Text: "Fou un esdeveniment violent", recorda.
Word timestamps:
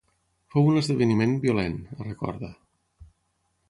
"Fou 0.55 0.69
un 0.69 0.79
esdeveniment 0.81 1.37
violent", 1.45 1.79
recorda. 2.09 2.53